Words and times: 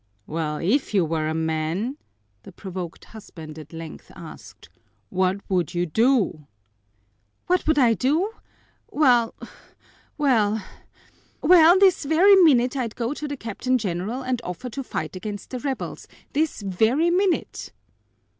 "Well, 0.25 0.57
if 0.57 0.95
you 0.95 1.05
were 1.05 1.27
a 1.27 1.35
man," 1.35 1.95
the 2.41 2.51
provoked 2.51 3.05
husband 3.05 3.59
at 3.59 3.71
length 3.71 4.11
asked, 4.15 4.67
"what 5.11 5.47
would 5.47 5.75
you 5.75 5.85
do?" 5.85 6.47
"What 7.45 7.67
would 7.67 7.77
I 7.77 7.93
do? 7.93 8.31
Well 8.89 9.35
well 10.17 10.65
well, 11.43 11.77
this 11.77 12.05
very 12.05 12.35
minute 12.35 12.75
I'd 12.75 12.95
go 12.95 13.13
to 13.13 13.27
the 13.27 13.37
Captain 13.37 13.77
General 13.77 14.23
and 14.23 14.41
offer 14.43 14.71
to 14.71 14.83
fight 14.83 15.15
against 15.15 15.51
the 15.51 15.59
rebels, 15.59 16.07
this 16.33 16.63
very 16.63 17.11
minute!" 17.11 17.71